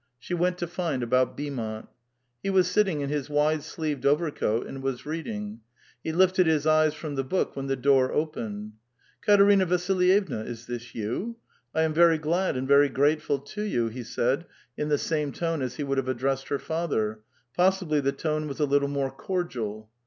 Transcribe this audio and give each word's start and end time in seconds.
She 0.17 0.33
went 0.33 0.57
to 0.57 0.65
find 0.65 1.03
about 1.03 1.37
Beaumont. 1.37 1.87
He 2.41 2.49
was 2.49 2.67
sitting 2.67 3.01
in 3.01 3.09
his 3.11 3.29
wide 3.29 3.61
sleeved 3.61 4.03
overcoat, 4.03 4.65
and 4.65 4.81
was 4.81 5.05
reading; 5.05 5.59
he 6.03 6.11
lifted 6.11 6.47
his 6.47 6.65
eyes 6.65 6.95
from 6.95 7.13
the 7.13 7.23
book 7.23 7.55
when 7.55 7.67
the 7.67 7.75
door 7.75 8.11
opened. 8.11 8.71
'•Katerina 9.27 9.67
Vasilyevna, 9.67 10.43
is 10.47 10.65
this 10.65 10.95
you? 10.95 11.35
I 11.75 11.83
am 11.83 11.93
vei 11.93 12.07
y 12.13 12.17
glad 12.17 12.57
and 12.57 12.67
very 12.67 12.89
grateful 12.89 13.37
to 13.37 13.61
you," 13.61 13.89
he 13.89 14.01
said 14.01 14.45
in 14.75 14.89
the 14.89 14.97
same 14.97 15.31
tone 15.31 15.61
as 15.61 15.75
he 15.75 15.83
would 15.83 15.99
have 15.99 16.09
addressed 16.09 16.47
her 16.47 16.57
father; 16.57 17.19
possibly 17.55 17.99
the 17.99 18.11
tone 18.11 18.47
was 18.47 18.59
a 18.59 18.65
little 18.65 18.89
more 18.89 19.11
cordial. 19.11 19.91